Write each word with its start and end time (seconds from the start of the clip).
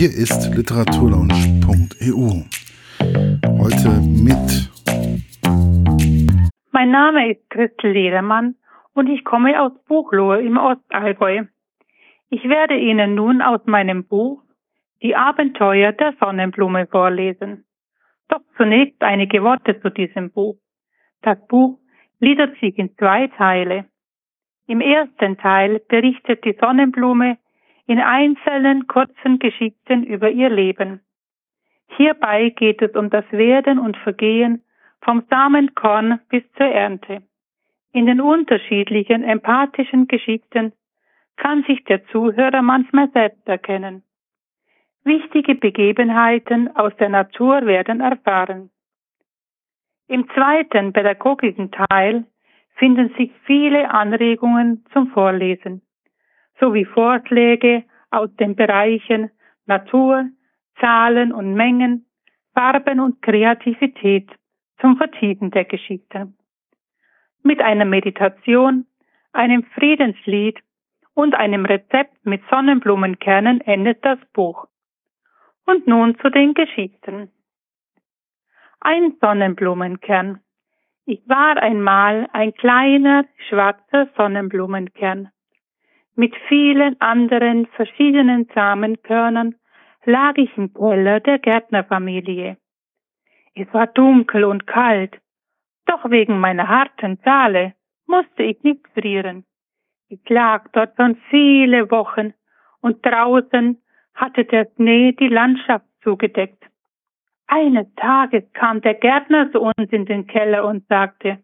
Hier 0.00 0.08
ist 0.08 0.56
literaturlaunch.eu. 0.56 2.44
Heute 3.60 3.88
mit. 4.00 4.48
Mein 6.72 6.90
Name 6.90 7.32
ist 7.32 7.50
Christel 7.50 7.92
Ledermann 7.92 8.54
und 8.94 9.10
ich 9.10 9.22
komme 9.24 9.60
aus 9.60 9.72
Buchlohe 9.84 10.40
im 10.40 10.56
Ostallgäu. 10.56 11.44
Ich 12.30 12.42
werde 12.44 12.78
Ihnen 12.78 13.14
nun 13.14 13.42
aus 13.42 13.60
meinem 13.66 14.06
Buch 14.06 14.42
Die 15.02 15.14
Abenteuer 15.14 15.92
der 15.92 16.14
Sonnenblume 16.18 16.86
vorlesen. 16.86 17.66
Doch 18.28 18.40
zunächst 18.56 19.02
einige 19.02 19.42
Worte 19.42 19.82
zu 19.82 19.90
diesem 19.90 20.30
Buch. 20.30 20.56
Das 21.20 21.36
Buch 21.46 21.78
gliedert 22.20 22.58
sich 22.58 22.78
in 22.78 22.96
zwei 22.96 23.26
Teile. 23.36 23.84
Im 24.66 24.80
ersten 24.80 25.36
Teil 25.36 25.82
berichtet 25.90 26.42
die 26.46 26.56
Sonnenblume 26.58 27.36
in 27.90 27.98
einzelnen 27.98 28.86
kurzen 28.86 29.40
Geschichten 29.40 30.04
über 30.04 30.30
ihr 30.30 30.48
Leben. 30.48 31.00
Hierbei 31.96 32.50
geht 32.50 32.80
es 32.82 32.94
um 32.94 33.10
das 33.10 33.24
Werden 33.32 33.80
und 33.80 33.96
Vergehen 33.96 34.62
vom 35.00 35.24
Samenkorn 35.28 36.20
bis 36.28 36.44
zur 36.52 36.68
Ernte. 36.68 37.24
In 37.92 38.06
den 38.06 38.20
unterschiedlichen 38.20 39.24
empathischen 39.24 40.06
Geschichten 40.06 40.72
kann 41.36 41.64
sich 41.64 41.82
der 41.82 42.06
Zuhörer 42.12 42.62
manchmal 42.62 43.10
selbst 43.10 43.48
erkennen. 43.48 44.04
Wichtige 45.02 45.56
Begebenheiten 45.56 46.68
aus 46.76 46.94
der 47.00 47.08
Natur 47.08 47.66
werden 47.66 48.00
erfahren. 48.00 48.70
Im 50.06 50.28
zweiten 50.28 50.92
pädagogischen 50.92 51.72
Teil 51.72 52.24
finden 52.76 53.12
sich 53.18 53.32
viele 53.46 53.90
Anregungen 53.90 54.84
zum 54.92 55.08
Vorlesen 55.08 55.82
sowie 56.60 56.84
Vorschläge 56.84 57.84
aus 58.10 58.34
den 58.36 58.54
Bereichen 58.54 59.30
Natur, 59.66 60.28
Zahlen 60.78 61.32
und 61.32 61.54
Mengen, 61.54 62.06
Farben 62.54 63.00
und 63.00 63.22
Kreativität 63.22 64.30
zum 64.80 64.96
Vertiefen 64.96 65.50
der 65.50 65.64
Geschichte. 65.64 66.32
Mit 67.42 67.60
einer 67.60 67.84
Meditation, 67.84 68.86
einem 69.32 69.64
Friedenslied 69.74 70.58
und 71.14 71.34
einem 71.34 71.64
Rezept 71.64 72.24
mit 72.24 72.42
Sonnenblumenkernen 72.50 73.60
endet 73.60 74.04
das 74.04 74.18
Buch. 74.32 74.66
Und 75.66 75.86
nun 75.86 76.18
zu 76.18 76.30
den 76.30 76.54
Geschichten. 76.54 77.30
Ein 78.80 79.14
Sonnenblumenkern. 79.20 80.40
Ich 81.04 81.20
war 81.28 81.56
einmal 81.56 82.28
ein 82.32 82.54
kleiner 82.54 83.24
schwarzer 83.48 84.08
Sonnenblumenkern. 84.16 85.30
Mit 86.20 86.36
vielen 86.48 87.00
anderen 87.00 87.64
verschiedenen 87.68 88.46
Samenkörnern 88.54 89.54
lag 90.04 90.36
ich 90.36 90.54
im 90.58 90.70
Keller 90.74 91.18
der 91.20 91.38
Gärtnerfamilie. 91.38 92.58
Es 93.54 93.66
war 93.72 93.86
dunkel 93.86 94.44
und 94.44 94.66
kalt, 94.66 95.18
doch 95.86 96.10
wegen 96.10 96.38
meiner 96.38 96.68
harten 96.68 97.18
Zahle 97.22 97.72
musste 98.06 98.42
ich 98.42 98.62
nicht 98.62 98.86
frieren. 98.92 99.46
Ich 100.10 100.20
lag 100.28 100.68
dort 100.72 100.94
schon 100.96 101.16
viele 101.30 101.90
Wochen 101.90 102.34
und 102.82 103.02
draußen 103.06 103.80
hatte 104.12 104.44
der 104.44 104.68
Schnee 104.76 105.12
die 105.12 105.28
Landschaft 105.28 105.86
zugedeckt. 106.02 106.62
Eines 107.46 107.86
Tages 107.96 108.44
kam 108.52 108.82
der 108.82 108.96
Gärtner 108.96 109.50
zu 109.52 109.62
uns 109.62 109.90
in 109.90 110.04
den 110.04 110.26
Keller 110.26 110.66
und 110.66 110.86
sagte, 110.86 111.38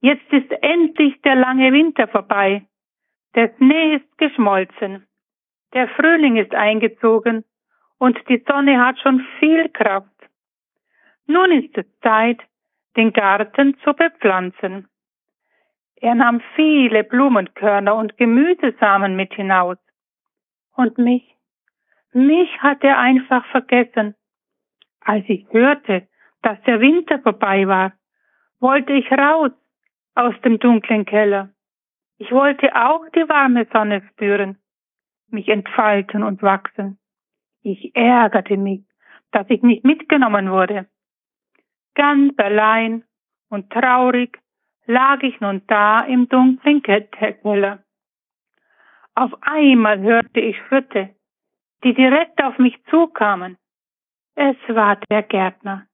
Jetzt 0.00 0.32
ist 0.32 0.50
endlich 0.62 1.20
der 1.20 1.34
lange 1.34 1.70
Winter 1.70 2.08
vorbei. 2.08 2.66
Der 3.34 3.52
Schnee 3.56 3.96
ist 3.96 4.18
geschmolzen. 4.18 5.06
Der 5.72 5.88
Frühling 5.88 6.36
ist 6.36 6.54
eingezogen 6.54 7.44
und 7.98 8.16
die 8.28 8.42
Sonne 8.46 8.78
hat 8.84 8.98
schon 9.00 9.26
viel 9.40 9.68
Kraft. 9.70 10.08
Nun 11.26 11.50
ist 11.52 11.76
es 11.76 11.86
Zeit, 12.00 12.40
den 12.96 13.12
Garten 13.12 13.76
zu 13.82 13.92
bepflanzen. 13.92 14.88
Er 15.96 16.14
nahm 16.14 16.42
viele 16.54 17.02
Blumenkörner 17.02 17.94
und 17.96 18.16
Gemüsesamen 18.18 19.16
mit 19.16 19.32
hinaus. 19.34 19.78
Und 20.76 20.98
mich, 20.98 21.36
mich 22.12 22.50
hat 22.60 22.84
er 22.84 22.98
einfach 22.98 23.44
vergessen. 23.46 24.14
Als 25.00 25.24
ich 25.28 25.46
hörte, 25.50 26.06
dass 26.42 26.60
der 26.62 26.80
Winter 26.80 27.18
vorbei 27.20 27.66
war, 27.66 27.92
wollte 28.60 28.92
ich 28.92 29.10
raus 29.10 29.50
aus 30.14 30.34
dem 30.42 30.58
dunklen 30.58 31.04
Keller. 31.04 31.53
Ich 32.18 32.30
wollte 32.30 32.74
auch 32.76 33.08
die 33.14 33.28
warme 33.28 33.66
Sonne 33.72 34.02
spüren, 34.10 34.58
mich 35.28 35.48
entfalten 35.48 36.22
und 36.22 36.42
wachsen. 36.42 36.98
Ich 37.62 37.94
ärgerte 37.96 38.56
mich, 38.56 38.84
dass 39.32 39.48
ich 39.50 39.62
nicht 39.62 39.84
mitgenommen 39.84 40.50
wurde. 40.50 40.86
Ganz 41.94 42.38
allein 42.38 43.04
und 43.48 43.70
traurig 43.70 44.38
lag 44.86 45.22
ich 45.22 45.40
nun 45.40 45.62
da 45.66 46.00
im 46.00 46.28
dunklen 46.28 46.82
Keller. 46.82 47.82
Auf 49.14 49.32
einmal 49.42 50.00
hörte 50.00 50.40
ich 50.40 50.56
Schritte, 50.66 51.14
die 51.82 51.94
direkt 51.94 52.42
auf 52.42 52.58
mich 52.58 52.76
zukamen. 52.90 53.56
Es 54.34 54.56
war 54.68 54.96
der 55.10 55.22
Gärtner. 55.22 55.86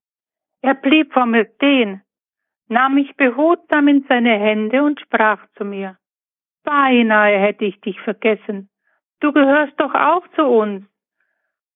Er 0.63 0.75
blieb 0.75 1.13
vor 1.13 1.27
mir 1.27 1.47
stehen, 1.57 2.03
nahm 2.69 2.95
mich 2.95 3.15
behutsam 3.17 3.89
in 3.89 4.05
seine 4.09 4.39
Hände 4.39 4.83
und 4.83 5.01
sprach 5.01 5.47
zu 5.57 5.65
mir. 5.65 5.99
Beinahe 6.63 7.39
hätte 7.39 7.65
ich 7.65 7.81
dich 7.81 8.01
vergessen. 8.01 8.69
Du 9.21 9.33
gehörst 9.33 9.79
doch 9.79 9.95
auch 9.95 10.27
zu 10.37 10.45
uns. 10.45 10.85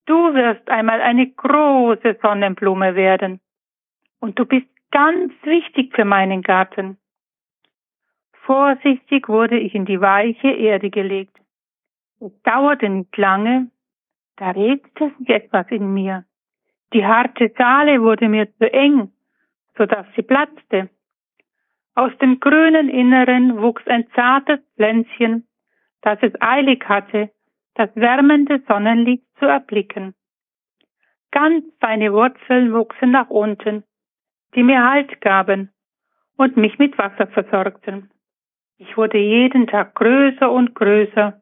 Du 0.07 0.35
wirst 0.35 0.69
einmal 0.69 1.01
eine 1.01 1.31
große 1.31 2.19
Sonnenblume 2.21 2.95
werden. 2.95 3.41
Und 4.21 4.39
du 4.39 4.45
bist 4.45 4.67
ganz 4.91 5.33
wichtig 5.43 5.95
für 5.95 6.05
meinen 6.05 6.43
Garten. 6.43 6.99
Vorsichtig 8.45 9.29
wurde 9.29 9.59
ich 9.59 9.75
in 9.75 9.87
die 9.87 10.01
weiche 10.01 10.51
Erde 10.51 10.91
gelegt. 10.91 11.37
Es 12.21 12.33
dauerte 12.43 12.89
nicht 12.89 13.17
lange, 13.17 13.71
da 14.37 14.51
regte 14.51 15.13
sich 15.19 15.29
etwas 15.29 15.67
in 15.71 15.93
mir. 15.93 16.25
Die 16.93 17.05
harte 17.05 17.53
Schale 17.57 18.03
wurde 18.03 18.29
mir 18.29 18.47
zu 18.59 18.73
eng, 18.73 19.13
so 19.77 19.87
dass 19.87 20.07
sie 20.15 20.23
platzte. 20.23 20.91
Aus 21.95 22.13
dem 22.19 22.41
grünen 22.41 22.89
Inneren 22.89 23.63
wuchs 23.63 23.87
ein 23.87 24.07
zartes 24.15 24.59
Pflänzchen, 24.75 25.47
das 26.03 26.19
es 26.23 26.33
eilig 26.41 26.85
hatte, 26.89 27.31
das 27.75 27.91
wärmende 27.95 28.63
Sonnenlicht 28.67 29.25
zu 29.39 29.47
erblicken. 29.47 30.15
Ganz 31.31 31.65
feine 31.81 32.13
Wurzeln 32.13 32.73
wuchsen 32.73 33.13
nach 33.13 33.31
unten, 33.31 33.85
die 34.55 34.63
mir 34.63 34.89
Halt 34.89 35.21
gaben 35.21 35.73
und 36.37 36.57
mich 36.57 36.79
mit 36.79 36.97
Wasser 36.99 37.27
versorgten. 37.29 38.11
Ich 38.79 38.97
wurde 38.97 39.19
jeden 39.19 39.67
Tag 39.67 39.95
größer 39.95 40.51
und 40.51 40.75
größer. 40.75 41.41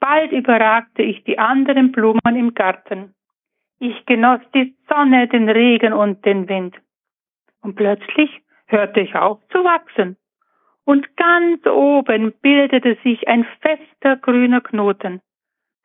Bald 0.00 0.32
überragte 0.32 1.02
ich 1.02 1.24
die 1.24 1.38
anderen 1.38 1.92
Blumen 1.92 2.36
im 2.36 2.54
Garten. 2.54 3.14
Ich 3.80 4.06
genoss 4.06 4.40
die 4.54 4.76
Sonne, 4.88 5.28
den 5.28 5.48
Regen 5.48 5.92
und 5.92 6.24
den 6.24 6.48
Wind. 6.48 6.76
Und 7.60 7.76
plötzlich 7.76 8.42
hörte 8.68 9.00
ich 9.00 9.14
auf 9.14 9.40
zu 9.48 9.64
wachsen. 9.64 10.16
Und 10.84 11.16
ganz 11.16 11.66
oben 11.66 12.32
bildete 12.40 12.96
sich 13.02 13.28
ein 13.28 13.46
fester 13.60 14.16
grüner 14.16 14.60
Knoten. 14.60 15.20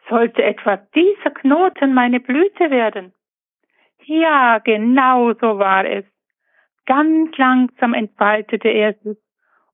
Sollte 0.10 0.44
etwa 0.44 0.78
dieser 0.78 1.32
Knoten 1.32 1.94
meine 1.94 2.20
Blüte 2.20 2.70
werden? 2.70 3.14
Ja, 4.06 4.60
genau 4.60 5.34
so 5.34 5.60
war 5.60 5.86
es. 5.86 6.06
Ganz 6.86 7.36
langsam 7.38 7.94
entfaltete 7.94 8.68
er 8.68 8.94
sich 8.94 9.18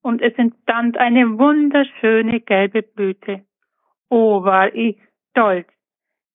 und 0.01 0.21
es 0.21 0.33
entstand 0.35 0.97
eine 0.97 1.37
wunderschöne 1.37 2.39
gelbe 2.39 2.83
Blüte. 2.83 3.43
Oh, 4.09 4.43
war 4.43 4.73
ich 4.73 4.97
stolz. 5.31 5.67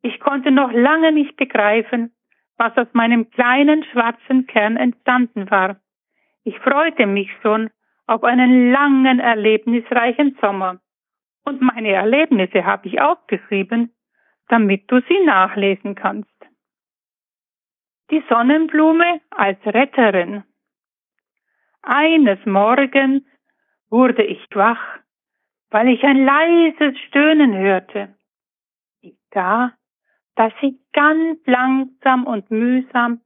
Ich 0.03 0.21
konnte 0.21 0.51
noch 0.51 0.73
lange 0.73 1.13
nicht 1.13 1.37
begreifen, 1.37 2.13
was 2.57 2.77
aus 2.77 2.89
meinem 2.93 3.31
kleinen 3.31 3.85
schwarzen 3.85 4.47
Kern 4.47 4.77
entstanden 4.77 5.51
war. 5.51 5.81
Ich 6.45 6.59
freute 6.61 7.07
mich 7.07 7.31
schon 7.41 7.71
auf 8.07 8.23
einen 8.23 8.71
langen, 8.71 9.19
erlebnisreichen 9.19 10.37
Sommer. 10.41 10.81
Und 11.45 11.63
meine 11.63 11.93
Erlebnisse 11.93 12.65
habe 12.65 12.89
ich 12.89 13.01
aufgeschrieben, 13.01 13.95
damit 14.49 14.91
du 14.91 15.01
sie 15.09 15.25
nachlesen 15.25 15.95
kannst. 15.95 16.31
Die 18.11 18.23
Sonnenblume 18.29 19.23
als 19.31 19.59
Retterin. 19.65 20.45
Eines 21.83 22.39
Morgens 22.45 23.23
wurde 23.89 24.23
ich 24.23 24.47
wach, 24.55 24.83
weil 25.71 25.89
ich 25.89 26.03
ein 26.03 26.25
leises 26.25 26.99
Stöhnen 27.09 27.55
hörte. 27.55 28.15
Ich 29.01 29.17
sah, 29.33 29.73
dass 30.35 30.53
sie 30.61 30.79
ganz 30.93 31.41
langsam 31.47 32.27
und 32.27 32.51
mühsam 32.51 33.23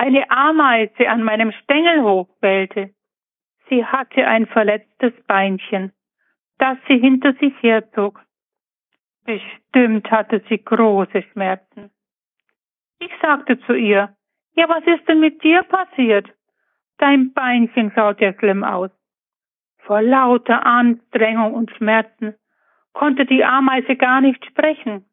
eine 0.00 0.30
Ameise 0.30 1.10
an 1.10 1.22
meinem 1.22 1.52
Stängel 1.52 2.02
hochbellte. 2.02 2.94
Sie 3.68 3.84
hatte 3.84 4.26
ein 4.26 4.46
verletztes 4.46 5.12
Beinchen, 5.26 5.92
das 6.56 6.78
sie 6.88 6.98
hinter 6.98 7.34
sich 7.34 7.52
herzog. 7.62 8.18
Bestimmt 9.26 10.10
hatte 10.10 10.42
sie 10.48 10.64
große 10.64 11.22
Schmerzen. 11.30 11.90
Ich 12.98 13.10
sagte 13.20 13.60
zu 13.60 13.74
ihr, 13.74 14.16
ja, 14.54 14.70
was 14.70 14.84
ist 14.86 15.06
denn 15.06 15.20
mit 15.20 15.44
dir 15.44 15.62
passiert? 15.64 16.30
Dein 16.96 17.34
Beinchen 17.34 17.92
schaut 17.94 18.22
ja 18.22 18.32
schlimm 18.32 18.64
aus. 18.64 18.90
Vor 19.80 20.00
lauter 20.00 20.64
Anstrengung 20.64 21.52
und 21.52 21.70
Schmerzen 21.72 22.34
konnte 22.94 23.26
die 23.26 23.44
Ameise 23.44 23.96
gar 23.96 24.22
nicht 24.22 24.42
sprechen. 24.46 25.04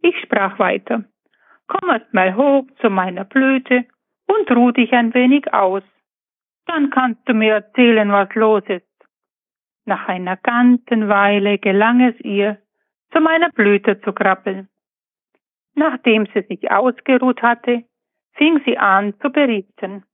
Ich 0.00 0.16
sprach 0.20 0.60
weiter. 0.60 1.02
Komm 1.66 1.90
erst 1.90 2.14
mal 2.14 2.36
hoch 2.36 2.66
zu 2.80 2.88
meiner 2.88 3.24
Blüte 3.24 3.84
und 4.26 4.50
ruh 4.50 4.72
dich 4.72 4.92
ein 4.92 5.14
wenig 5.14 5.52
aus. 5.52 5.82
Dann 6.66 6.90
kannst 6.90 7.28
du 7.28 7.34
mir 7.34 7.54
erzählen, 7.54 8.10
was 8.10 8.34
los 8.34 8.62
ist. 8.66 8.84
Nach 9.84 10.08
einer 10.08 10.36
ganzen 10.36 11.08
Weile 11.08 11.58
gelang 11.58 12.00
es 12.00 12.18
ihr, 12.20 12.58
zu 13.12 13.20
meiner 13.20 13.50
Blüte 13.50 14.00
zu 14.00 14.12
krabbeln. 14.12 14.68
Nachdem 15.74 16.26
sie 16.34 16.42
sich 16.42 16.70
ausgeruht 16.70 17.42
hatte, 17.42 17.84
fing 18.34 18.60
sie 18.64 18.78
an 18.78 19.14
zu 19.20 19.30
berichten. 19.30 20.04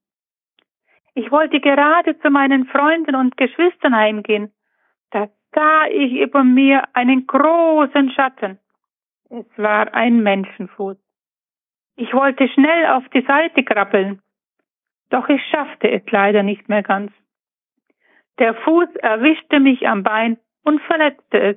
Ich 1.14 1.30
wollte 1.30 1.60
gerade 1.60 2.18
zu 2.20 2.30
meinen 2.30 2.66
Freunden 2.66 3.14
und 3.14 3.36
Geschwistern 3.36 3.94
heimgehen, 3.94 4.52
da 5.10 5.28
sah 5.54 5.86
ich 5.86 6.12
über 6.12 6.42
mir 6.42 6.84
einen 6.94 7.26
großen 7.26 8.10
Schatten. 8.12 8.58
Es 9.28 9.46
war 9.56 9.92
ein 9.94 10.22
Menschenfuß. 10.22 10.96
Ich 11.96 12.12
wollte 12.14 12.48
schnell 12.48 12.86
auf 12.86 13.08
die 13.10 13.22
Seite 13.22 13.62
krabbeln, 13.62 14.22
doch 15.10 15.28
ich 15.28 15.42
schaffte 15.50 15.90
es 15.90 16.02
leider 16.10 16.42
nicht 16.42 16.68
mehr 16.68 16.82
ganz. 16.82 17.12
Der 18.38 18.54
Fuß 18.54 18.88
erwischte 18.96 19.60
mich 19.60 19.86
am 19.86 20.02
Bein 20.02 20.38
und 20.64 20.80
verletzte 20.82 21.38
es. 21.38 21.56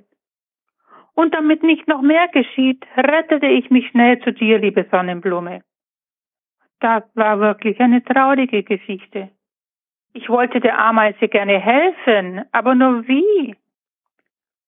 Und 1.13 1.33
damit 1.33 1.63
nicht 1.63 1.87
noch 1.87 2.01
mehr 2.01 2.27
geschieht, 2.27 2.85
rettete 2.97 3.47
ich 3.47 3.69
mich 3.69 3.87
schnell 3.89 4.19
zu 4.19 4.33
dir, 4.33 4.59
liebe 4.59 4.85
Sonnenblume. 4.91 5.61
Das 6.81 7.03
war 7.15 7.39
wirklich 7.39 7.79
eine 7.79 8.03
traurige 8.03 8.63
Geschichte. 8.63 9.31
Ich 10.11 10.29
wollte 10.29 10.59
der 10.59 10.77
Ameise 10.77 11.29
gerne 11.29 11.59
helfen, 11.59 12.43
aber 12.51 12.75
nur 12.75 13.07
wie? 13.07 13.55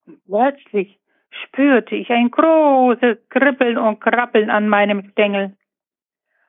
Und 0.05 0.23
plötzlich 0.25 0.97
spürte 1.43 1.95
ich 1.95 2.09
ein 2.09 2.31
großes 2.31 3.17
Kribbeln 3.29 3.77
und 3.77 3.99
Krabbeln 3.99 4.49
an 4.49 4.69
meinem 4.69 5.09
Stängel. 5.11 5.55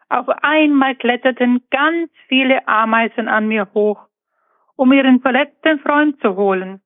Auf 0.08 0.28
einmal 0.42 0.96
kletterten 0.96 1.62
ganz 1.70 2.10
viele 2.28 2.66
Ameisen 2.66 3.28
an 3.28 3.48
mir 3.48 3.68
hoch, 3.74 4.06
um 4.76 4.92
ihren 4.92 5.20
verletzten 5.20 5.80
Freund 5.80 6.20
zu 6.20 6.36
holen. 6.36 6.80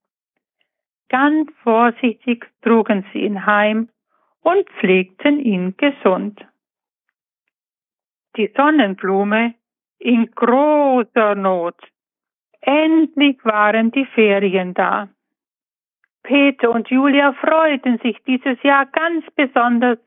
Ganz 1.09 1.51
vorsichtig 1.63 2.51
trugen 2.63 3.05
sie 3.13 3.21
ihn 3.21 3.47
heim 3.47 3.91
und 4.41 4.69
pflegten 4.71 5.39
ihn 5.39 5.77
gesund. 5.77 6.45
Die 8.37 8.51
Sonnenblume 8.57 9.55
in 9.99 10.31
großer 10.31 11.35
Not. 11.35 11.77
Endlich 12.61 13.45
waren 13.45 13.91
die 13.91 14.07
Ferien 14.07 14.75
da. 14.75 15.09
Peter 16.33 16.71
und 16.71 16.89
Julia 16.89 17.35
freuten 17.35 17.99
sich 17.99 18.17
dieses 18.27 18.57
Jahr 18.63 18.87
ganz 18.87 19.23
besonders, 19.37 19.99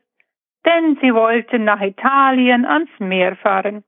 denn 0.64 0.98
sie 1.00 1.14
wollten 1.14 1.62
nach 1.62 1.80
Italien 1.80 2.64
ans 2.64 2.90
Meer 2.98 3.36
fahren. 3.36 3.84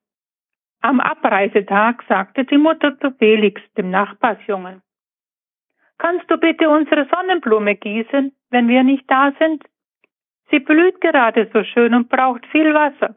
Am 0.80 1.00
Abreisetag 1.00 2.04
sagte 2.08 2.44
die 2.44 2.58
Mutter 2.58 2.96
zu 3.00 3.10
Felix, 3.18 3.60
dem 3.76 3.90
Nachbarsjungen, 3.90 4.82
Kannst 5.98 6.30
du 6.30 6.36
bitte 6.36 6.70
unsere 6.70 7.08
Sonnenblume 7.12 7.74
gießen, 7.74 8.30
wenn 8.50 8.68
wir 8.68 8.84
nicht 8.84 9.10
da 9.10 9.32
sind? 9.40 9.64
Sie 10.52 10.60
blüht 10.60 11.00
gerade 11.00 11.50
so 11.52 11.64
schön 11.64 11.92
und 11.92 12.08
braucht 12.08 12.46
viel 12.46 12.72
Wasser. 12.72 13.16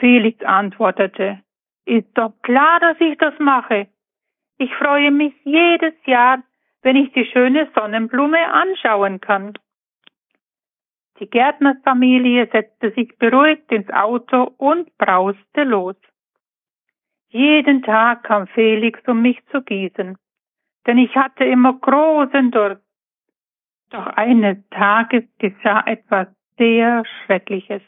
Felix 0.00 0.44
antwortete, 0.44 1.40
Ist 1.86 2.08
doch 2.12 2.34
klar, 2.42 2.78
dass 2.78 3.00
ich 3.00 3.16
das 3.16 3.38
mache. 3.38 3.88
Ich 4.58 4.74
freue 4.74 5.10
mich 5.10 5.32
jedes 5.44 5.94
Jahr, 6.04 6.42
wenn 6.82 6.96
ich 6.96 7.12
die 7.12 7.24
schöne 7.26 7.68
Sonnenblume 7.74 8.52
anschauen 8.52 9.20
kann. 9.20 9.54
Die 11.18 11.28
Gärtnersfamilie 11.28 12.48
setzte 12.52 12.92
sich 12.92 13.16
beruhigt 13.18 13.72
ins 13.72 13.88
Auto 13.90 14.52
und 14.58 14.96
brauste 14.98 15.64
los. 15.64 15.96
Jeden 17.28 17.82
Tag 17.82 18.24
kam 18.24 18.46
Felix, 18.48 19.00
um 19.06 19.22
mich 19.22 19.44
zu 19.46 19.62
gießen, 19.62 20.16
denn 20.86 20.98
ich 20.98 21.14
hatte 21.16 21.44
immer 21.44 21.72
großen 21.74 22.50
Durst. 22.50 22.82
Doch 23.90 24.06
eines 24.06 24.58
Tages 24.70 25.24
geschah 25.38 25.82
etwas 25.86 26.28
sehr 26.58 27.04
Schreckliches. 27.24 27.82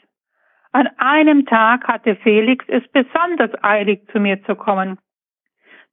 An 0.73 0.89
einem 0.99 1.47
Tag 1.47 1.89
hatte 1.89 2.17
Felix 2.17 2.65
es 2.69 2.87
besonders 2.89 3.51
eilig, 3.63 4.07
zu 4.13 4.21
mir 4.21 4.43
zu 4.45 4.55
kommen, 4.55 4.99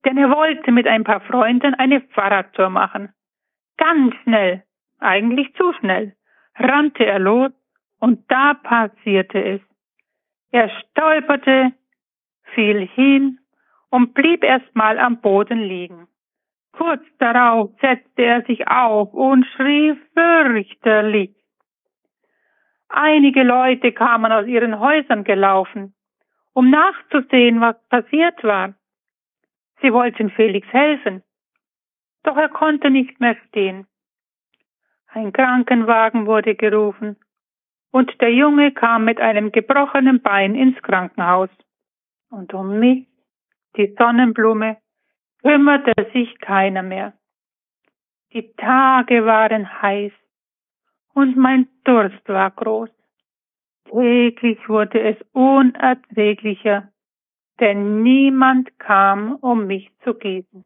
denn 0.05 0.17
er 0.17 0.29
wollte 0.29 0.71
mit 0.71 0.87
ein 0.87 1.03
paar 1.03 1.21
Freunden 1.21 1.73
eine 1.73 2.01
Fahrradtour 2.01 2.69
machen. 2.69 3.13
Ganz 3.77 4.15
schnell, 4.23 4.63
eigentlich 4.99 5.53
zu 5.55 5.73
schnell 5.73 6.15
rannte 6.57 7.05
er 7.05 7.19
los 7.19 7.51
und 7.99 8.29
da 8.31 8.53
passierte 8.53 9.43
es. 9.43 9.61
Er 10.51 10.69
stolperte, 10.69 11.73
fiel 12.53 12.87
hin 12.87 13.39
und 13.89 14.13
blieb 14.13 14.43
erstmal 14.43 14.99
am 14.99 15.19
Boden 15.21 15.59
liegen. 15.59 16.07
Kurz 16.71 17.03
darauf 17.19 17.71
setzte 17.81 18.23
er 18.23 18.41
sich 18.43 18.67
auf 18.67 19.13
und 19.13 19.45
schrie 19.55 19.95
fürchterlich. 20.13 21.35
Einige 22.89 23.43
Leute 23.43 23.91
kamen 23.91 24.31
aus 24.31 24.45
ihren 24.47 24.79
Häusern 24.79 25.23
gelaufen, 25.23 25.93
um 26.53 26.69
nachzusehen, 26.69 27.59
was 27.61 27.75
passiert 27.89 28.43
war. 28.43 28.73
Sie 29.85 29.93
wollten 29.93 30.31
Felix 30.31 30.67
helfen, 30.73 31.21
doch 32.23 32.35
er 32.37 32.49
konnte 32.49 32.89
nicht 32.89 33.19
mehr 33.19 33.37
stehen. 33.47 33.85
Ein 35.05 35.31
Krankenwagen 35.31 36.25
wurde 36.25 36.55
gerufen 36.55 37.17
und 37.91 38.19
der 38.19 38.33
Junge 38.33 38.71
kam 38.71 39.05
mit 39.05 39.19
einem 39.19 39.51
gebrochenen 39.51 40.23
Bein 40.23 40.55
ins 40.55 40.81
Krankenhaus. 40.81 41.51
Und 42.31 42.51
um 42.55 42.79
mich, 42.79 43.05
die 43.77 43.93
Sonnenblume, 43.95 44.77
kümmerte 45.43 45.93
sich 46.13 46.35
keiner 46.39 46.81
mehr. 46.81 47.13
Die 48.33 48.51
Tage 48.53 49.23
waren 49.23 49.83
heiß 49.83 50.13
und 51.13 51.37
mein 51.37 51.67
Durst 51.83 52.27
war 52.27 52.49
groß. 52.49 52.89
Täglich 53.91 54.67
wurde 54.67 54.99
es 54.99 55.17
unerträglicher, 55.33 56.91
denn 57.59 58.03
niemand 58.03 58.77
kam, 58.79 59.35
um 59.35 59.67
mich 59.67 59.91
zu 60.03 60.13
gießen. 60.13 60.63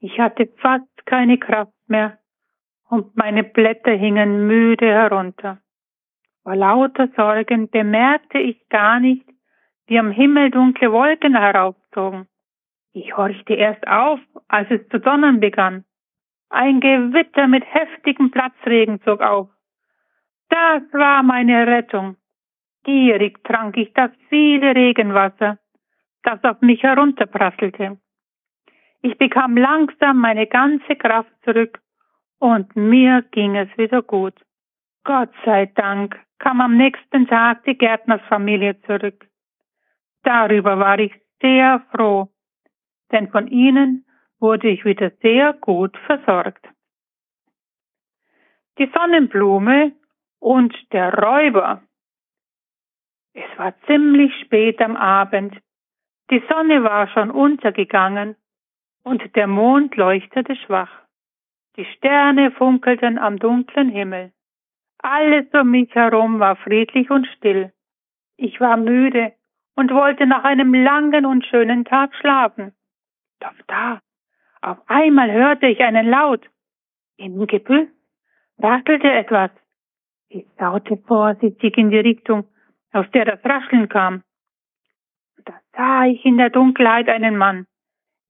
Ich 0.00 0.18
hatte 0.18 0.48
fast 0.58 1.06
keine 1.06 1.38
Kraft 1.38 1.72
mehr 1.86 2.18
und 2.88 3.16
meine 3.16 3.44
Blätter 3.44 3.92
hingen 3.92 4.46
müde 4.46 4.86
herunter. 4.86 5.58
Vor 6.42 6.56
lauter 6.56 7.08
Sorgen 7.16 7.68
bemerkte 7.68 8.38
ich 8.38 8.68
gar 8.68 9.00
nicht, 9.00 9.26
wie 9.86 9.98
am 9.98 10.10
Himmel 10.10 10.50
dunkle 10.50 10.92
Wolken 10.92 11.36
heraufzogen. 11.36 12.26
Ich 12.92 13.16
horchte 13.16 13.54
erst 13.54 13.86
auf, 13.86 14.20
als 14.48 14.70
es 14.70 14.86
zu 14.88 14.98
donnern 14.98 15.40
begann. 15.40 15.84
Ein 16.50 16.80
Gewitter 16.80 17.46
mit 17.46 17.64
heftigem 17.64 18.30
Platzregen 18.30 19.00
zog 19.02 19.20
auf. 19.20 19.48
Das 20.48 20.82
war 20.92 21.22
meine 21.22 21.66
Rettung. 21.66 22.16
Gierig 22.84 23.44
trank 23.44 23.76
ich 23.76 23.92
das 23.92 24.10
viele 24.30 24.74
Regenwasser, 24.74 25.58
das 26.22 26.42
auf 26.44 26.60
mich 26.60 26.82
herunterprasselte. 26.82 27.98
Ich 29.02 29.16
bekam 29.18 29.56
langsam 29.56 30.18
meine 30.18 30.46
ganze 30.46 30.96
Kraft 30.96 31.32
zurück 31.44 31.80
und 32.38 32.74
mir 32.76 33.22
ging 33.30 33.56
es 33.56 33.68
wieder 33.78 34.02
gut. 34.02 34.34
Gott 35.04 35.30
sei 35.44 35.66
Dank 35.66 36.18
kam 36.38 36.60
am 36.60 36.76
nächsten 36.76 37.26
Tag 37.26 37.64
die 37.64 37.76
Gärtnersfamilie 37.76 38.80
zurück. 38.82 39.26
Darüber 40.22 40.78
war 40.78 40.98
ich 40.98 41.12
sehr 41.40 41.84
froh, 41.92 42.28
denn 43.12 43.30
von 43.30 43.46
ihnen 43.48 44.04
wurde 44.40 44.68
ich 44.68 44.84
wieder 44.84 45.10
sehr 45.22 45.52
gut 45.54 45.96
versorgt. 46.06 46.66
Die 48.78 48.90
Sonnenblume 48.94 49.92
und 50.38 50.74
der 50.92 51.14
Räuber. 51.14 51.82
Es 53.32 53.58
war 53.58 53.74
ziemlich 53.86 54.32
spät 54.44 54.80
am 54.80 54.96
Abend. 54.96 55.56
Die 56.30 56.42
Sonne 56.48 56.84
war 56.84 57.08
schon 57.08 57.30
untergegangen 57.30 58.36
und 59.02 59.34
der 59.34 59.46
Mond 59.46 59.96
leuchtete 59.96 60.56
schwach. 60.56 60.90
Die 61.76 61.86
Sterne 61.96 62.50
funkelten 62.50 63.18
am 63.18 63.38
dunklen 63.38 63.88
Himmel. 63.88 64.32
Alles 64.98 65.46
um 65.54 65.70
mich 65.70 65.94
herum 65.94 66.38
war 66.40 66.56
friedlich 66.56 67.10
und 67.10 67.26
still. 67.28 67.72
Ich 68.36 68.60
war 68.60 68.76
müde 68.76 69.32
und 69.74 69.92
wollte 69.92 70.26
nach 70.26 70.44
einem 70.44 70.74
langen 70.74 71.24
und 71.24 71.46
schönen 71.46 71.84
Tag 71.84 72.14
schlafen. 72.16 72.72
Doch 73.40 73.54
da, 73.68 74.00
auf 74.60 74.78
einmal 74.86 75.30
hörte 75.30 75.66
ich 75.66 75.80
einen 75.80 76.10
Laut. 76.10 76.44
Im 77.16 77.46
Gebüsch 77.46 77.88
rasselte 78.58 79.10
etwas. 79.10 79.50
Ich 80.28 80.46
schaute 80.58 80.96
vorsichtig 81.06 81.78
in 81.78 81.90
die 81.90 82.00
Richtung, 82.00 82.44
aus 82.92 83.06
der 83.12 83.24
das 83.24 83.44
Rascheln 83.44 83.88
kam. 83.88 84.22
Sah 85.78 86.06
ich 86.06 86.24
in 86.24 86.38
der 86.38 86.50
Dunkelheit 86.50 87.08
einen 87.08 87.36
Mann. 87.36 87.68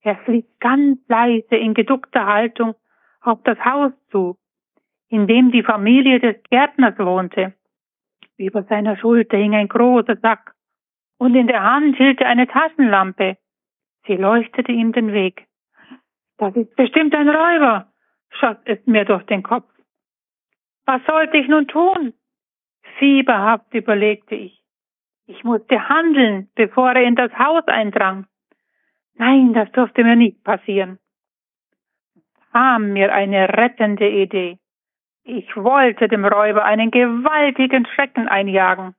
Er 0.03 0.17
fliegt 0.17 0.61
ganz 0.61 0.99
leise 1.09 1.57
in 1.57 1.73
geduckter 1.73 2.27
Haltung 2.27 2.75
auf 3.23 3.43
das 3.43 3.59
Haus 3.65 3.93
zu, 4.11 4.37
in 5.09 5.27
dem 5.27 5.51
die 5.51 5.63
Familie 5.63 6.21
des 6.21 6.37
Gärtners 6.51 6.99
wohnte. 6.99 7.55
Über 8.37 8.65
seiner 8.65 8.99
Schulter 8.99 9.39
hing 9.39 9.55
ein 9.55 9.69
großer 9.69 10.17
Sack 10.17 10.55
und 11.17 11.35
in 11.35 11.47
der 11.47 11.63
Hand 11.63 11.97
hielt 11.97 12.21
er 12.21 12.29
eine 12.29 12.47
Taschenlampe. 12.47 13.39
Sie 14.07 14.17
leuchtete 14.17 14.71
ihm 14.71 14.93
den 14.93 15.15
Weg. 15.15 15.47
Das 16.37 16.55
ist 16.55 16.77
bestimmt 16.77 17.15
ein 17.15 17.31
Räuber, 17.31 17.91
schoss 18.29 18.59
es 18.67 18.79
mir 18.85 19.07
durch 19.07 19.25
den 19.25 19.43
Kopf. 19.43 19.73
Was 20.85 21.01
sollte 21.07 21.39
ich 21.39 21.49
nun 21.49 21.67
tun? 21.67 22.13
Fieberhaft 22.99 23.73
überlegte 23.73 24.35
ich. 24.35 24.63
Ich 25.29 25.45
musste 25.45 25.89
handeln, 25.91 26.49
bevor 26.55 26.93
er 26.93 27.03
in 27.03 27.15
das 27.15 27.31
Haus 27.39 27.63
eindrang. 27.67 28.27
Nein, 29.15 29.53
das 29.53 29.71
durfte 29.73 30.03
mir 30.03 30.17
nicht 30.17 30.43
passieren. 30.43 30.99
Kam 32.51 32.95
mir 32.95 33.13
eine 33.13 33.47
rettende 33.51 34.09
Idee. 34.09 34.59
Ich 35.25 35.55
wollte 35.55 36.09
dem 36.09 36.25
Räuber 36.25 36.65
einen 36.65 36.91
gewaltigen 36.91 37.85
Schrecken 37.85 38.27
einjagen. 38.27 38.95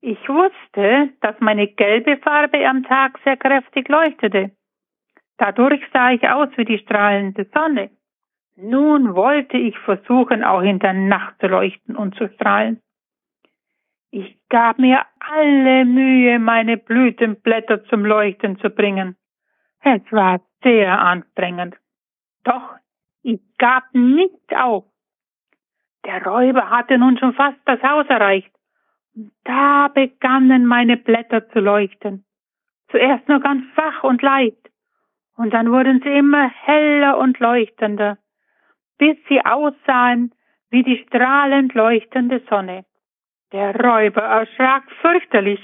Ich 0.00 0.18
wusste, 0.28 1.10
dass 1.20 1.38
meine 1.38 1.68
gelbe 1.68 2.16
Farbe 2.16 2.66
am 2.66 2.82
Tag 2.82 3.20
sehr 3.22 3.36
kräftig 3.36 3.88
leuchtete. 3.88 4.50
Dadurch 5.36 5.82
sah 5.92 6.10
ich 6.10 6.28
aus 6.28 6.48
wie 6.56 6.64
die 6.64 6.78
strahlende 6.78 7.46
Sonne. 7.54 7.90
Nun 8.56 9.14
wollte 9.14 9.56
ich 9.56 9.78
versuchen, 9.78 10.42
auch 10.42 10.62
in 10.62 10.80
der 10.80 10.94
Nacht 10.94 11.38
zu 11.38 11.46
leuchten 11.46 11.94
und 11.94 12.16
zu 12.16 12.28
strahlen. 12.34 12.82
Ich 14.10 14.36
gab 14.48 14.78
mir 14.78 15.04
alle 15.20 15.84
Mühe, 15.84 16.38
meine 16.38 16.76
Blütenblätter 16.76 17.84
zum 17.84 18.04
Leuchten 18.04 18.58
zu 18.58 18.70
bringen. 18.70 19.16
Es 19.82 20.02
war 20.10 20.40
sehr 20.62 21.00
anstrengend. 21.00 21.76
Doch 22.44 22.76
ich 23.22 23.40
gab 23.58 23.84
nicht 23.94 24.56
auf. 24.56 24.84
Der 26.04 26.24
Räuber 26.24 26.70
hatte 26.70 26.98
nun 26.98 27.18
schon 27.18 27.34
fast 27.34 27.58
das 27.66 27.82
Haus 27.82 28.06
erreicht. 28.08 28.50
Da 29.44 29.88
begannen 29.88 30.66
meine 30.66 30.96
Blätter 30.96 31.48
zu 31.50 31.60
leuchten. 31.60 32.24
Zuerst 32.90 33.28
nur 33.28 33.40
ganz 33.40 33.64
schwach 33.74 34.02
und 34.02 34.22
leicht, 34.22 34.70
und 35.36 35.54
dann 35.54 35.70
wurden 35.70 36.00
sie 36.02 36.10
immer 36.10 36.48
heller 36.48 37.18
und 37.18 37.38
leuchtender, 37.38 38.18
bis 38.98 39.16
sie 39.28 39.44
aussahen 39.44 40.34
wie 40.70 40.82
die 40.82 41.04
strahlend 41.06 41.74
leuchtende 41.74 42.42
Sonne. 42.48 42.84
Der 43.52 43.74
Räuber 43.74 44.22
erschrak 44.22 44.84
fürchterlich, 45.00 45.60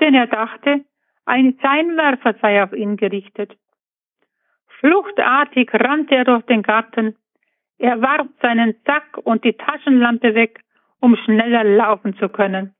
denn 0.00 0.14
er 0.14 0.26
dachte, 0.26 0.84
ein 1.24 1.56
Seinwerfer 1.62 2.34
sei 2.42 2.62
auf 2.62 2.72
ihn 2.72 2.96
gerichtet. 2.96 3.56
Fluchtartig 4.80 5.72
rannte 5.72 6.16
er 6.16 6.24
durch 6.24 6.44
den 6.46 6.62
Garten. 6.62 7.16
Er 7.78 8.02
warf 8.02 8.26
seinen 8.40 8.74
Sack 8.84 9.18
und 9.18 9.44
die 9.44 9.52
Taschenlampe 9.52 10.34
weg 10.34 10.64
um 11.02 11.16
schneller 11.16 11.64
laufen 11.64 12.16
zu 12.16 12.28
können, 12.28 12.74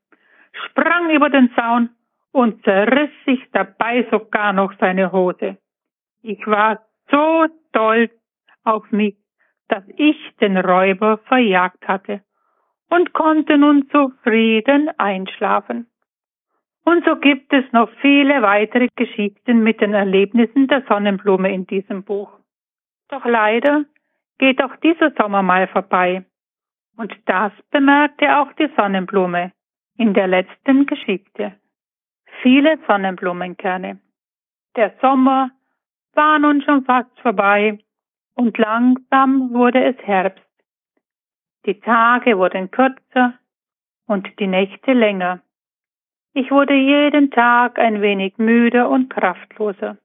sprang 0.52 1.10
über 1.10 1.28
den 1.28 1.52
Zaun 1.56 1.90
und 2.30 2.62
zerriss 2.62 3.10
sich 3.26 3.40
dabei 3.52 4.06
sogar 4.10 4.52
noch 4.52 4.72
seine 4.78 5.10
Hose. 5.10 5.58
Ich 6.22 6.46
war 6.46 6.86
so 7.10 7.46
stolz 7.68 8.12
auf 8.62 8.90
mich, 8.92 9.16
dass 9.66 9.82
ich 9.96 10.16
den 10.40 10.56
Räuber 10.56 11.18
verjagt 11.26 11.86
hatte 11.88 12.22
und 12.92 13.14
konnte 13.14 13.56
nun 13.56 13.88
zufrieden 13.88 14.90
einschlafen. 14.98 15.86
Und 16.84 17.04
so 17.06 17.16
gibt 17.16 17.50
es 17.52 17.64
noch 17.72 17.88
viele 18.02 18.42
weitere 18.42 18.88
Geschichten 18.96 19.62
mit 19.62 19.80
den 19.80 19.94
Erlebnissen 19.94 20.68
der 20.68 20.82
Sonnenblume 20.86 21.50
in 21.54 21.66
diesem 21.66 22.02
Buch. 22.02 22.30
Doch 23.08 23.24
leider 23.24 23.84
geht 24.38 24.62
auch 24.62 24.76
dieser 24.76 25.12
Sommer 25.12 25.42
mal 25.42 25.68
vorbei. 25.68 26.26
Und 26.98 27.16
das 27.24 27.52
bemerkte 27.70 28.36
auch 28.36 28.52
die 28.54 28.68
Sonnenblume 28.76 29.52
in 29.96 30.12
der 30.12 30.26
letzten 30.26 30.84
Geschichte. 30.84 31.54
Viele 32.42 32.78
Sonnenblumenkerne. 32.86 34.00
Der 34.76 34.92
Sommer 35.00 35.50
war 36.12 36.38
nun 36.38 36.60
schon 36.60 36.84
fast 36.84 37.18
vorbei 37.20 37.78
und 38.34 38.58
langsam 38.58 39.54
wurde 39.54 39.82
es 39.82 39.96
Herbst. 40.06 40.51
Die 41.64 41.78
Tage 41.80 42.38
wurden 42.38 42.70
kürzer 42.70 43.38
und 44.06 44.38
die 44.38 44.46
Nächte 44.46 44.92
länger. 44.92 45.40
Ich 46.34 46.50
wurde 46.50 46.74
jeden 46.74 47.30
Tag 47.30 47.78
ein 47.78 48.00
wenig 48.00 48.38
müder 48.38 48.88
und 48.88 49.10
kraftloser. 49.10 49.98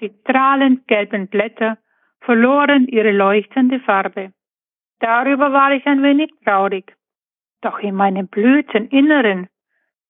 Die 0.00 0.12
strahlend 0.20 0.86
gelben 0.88 1.28
Blätter 1.28 1.78
verloren 2.20 2.88
ihre 2.88 3.12
leuchtende 3.12 3.80
Farbe. 3.80 4.32
Darüber 4.98 5.52
war 5.52 5.72
ich 5.72 5.86
ein 5.86 6.02
wenig 6.02 6.30
traurig. 6.44 6.96
Doch 7.60 7.78
in 7.78 7.94
meinem 7.94 8.28
Blüteninneren 8.28 9.48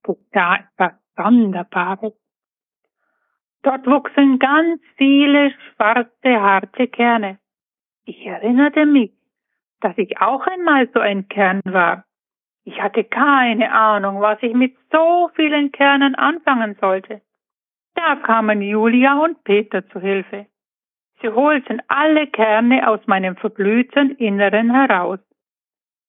geschah 0.03 0.57
etwas 0.57 0.93
Sonderbares. 1.17 2.15
Dort 3.62 3.87
wuchsen 3.87 4.39
ganz 4.39 4.83
viele 4.97 5.53
schwarze, 5.53 6.41
harte 6.41 6.89
Kerne. 6.89 7.39
Ich 8.05 8.27
erinnerte 8.27 8.87
mich, 8.87 9.12
dass 9.83 9.99
ich 9.99 10.21
auch 10.21 10.47
einmal 10.47 10.89
so 10.95 11.01
ein 11.01 11.29
Kern 11.29 11.61
war. 11.65 12.05
Ich 12.65 12.81
hatte 12.81 13.05
keine 13.05 13.73
Ahnung, 13.73 14.21
was 14.21 14.39
ich 14.43 14.55
mit 14.55 14.77
so 14.91 15.31
vielen 15.35 15.73
Kernen 15.73 16.15
anfangen 16.15 16.77
sollte. 16.81 17.21
Da 17.95 18.17
kamen 18.17 18.62
Julia 18.62 19.19
und 19.19 19.43
Peter 19.45 19.87
zu 19.89 20.01
Hilfe. 20.01 20.47
Sie 21.21 21.29
holten 21.29 21.83
alle 21.89 22.27
Kerne 22.29 22.89
aus 22.89 23.01
meinem 23.07 23.37
verblühten 23.37 24.17
Inneren 24.17 24.71
heraus. 24.71 25.19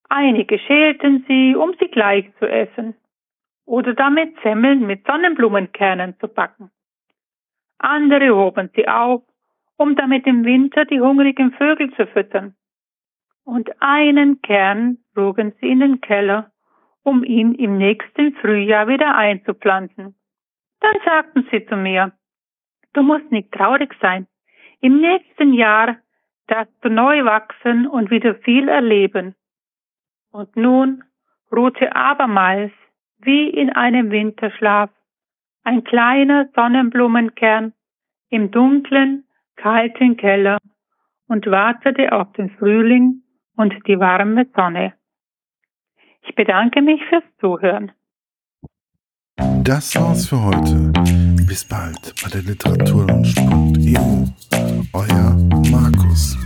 Einige 0.10 0.60
schälten 0.60 1.25
sie, 1.27 1.56
um 1.56 1.74
sie 1.80 1.88
gleich 1.88 2.32
zu 2.38 2.48
essen, 2.48 2.96
oder 3.65 3.94
damit 3.94 4.36
Semmeln 4.44 4.86
mit 4.86 5.06
Sonnenblumenkernen 5.08 6.20
zu 6.20 6.27
backen. 6.27 6.70
Andere 7.80 8.36
hoben 8.36 8.70
sie 8.75 8.88
auf, 8.88 9.24
um 9.77 9.96
damit 9.96 10.27
im 10.27 10.46
Winter 10.46 10.86
die 10.86 11.01
hungrigen 11.01 11.51
Vögel 11.53 11.92
zu 11.96 12.06
füttern. 12.08 12.56
Und 13.45 13.69
einen 13.81 14.41
Kern 14.41 15.00
trugen 15.13 15.53
sie 15.59 15.69
in 15.69 15.79
den 15.79 16.01
Keller, 16.01 16.51
um 17.03 17.23
ihn 17.23 17.53
im 17.55 17.77
nächsten 17.77 18.33
Frühjahr 18.35 18.88
wieder 18.88 19.15
einzupflanzen. 19.15 20.15
Dann 20.79 20.95
sagten 21.05 21.47
sie 21.51 21.65
zu 21.65 21.75
mir, 21.75 22.13
du 22.93 23.03
musst 23.03 23.31
nicht 23.31 23.51
traurig 23.51 23.93
sein, 24.01 24.27
im 24.79 25.00
nächsten 25.00 25.53
Jahr 25.53 25.97
darfst 26.47 26.73
du 26.81 26.89
neu 26.89 27.23
wachsen 27.25 27.88
und 27.88 28.12
wieder 28.12 28.35
viel 28.35 28.67
erleben. 28.67 29.35
Und 30.31 30.55
nun 30.57 31.03
ruhte 31.51 31.95
abermals, 31.95 32.71
wie 33.19 33.50
in 33.50 33.69
einem 33.69 34.12
Winterschlaf, 34.12 34.89
ein 35.63 35.83
kleiner 35.83 36.50
Sonnenblumenkern 36.55 37.73
im 38.29 38.51
dunklen, 38.51 39.25
kalten 39.55 40.17
Keller 40.17 40.57
und 41.27 41.45
wartete 41.45 42.12
auf 42.12 42.33
den 42.33 42.50
Frühling 42.57 43.21
und 43.55 43.74
die 43.88 44.00
warme 44.00 44.48
Sonne. 44.55 44.93
Ich 46.22 46.36
bedanke 46.36 46.81
mich 46.81 47.01
fürs 47.10 47.24
Zuhören. 47.39 47.91
Das 49.63 49.95
war's 49.95 50.27
für 50.27 50.41
heute. 50.41 50.91
Bis 51.48 51.65
bald 51.65 52.13
bei 52.24 52.29
der 52.29 52.41
Literatur 52.43 53.03
und 53.12 53.25
Sport 53.25 53.77
EU. 53.79 54.25
Euer 54.93 55.38
Markus. 55.72 56.38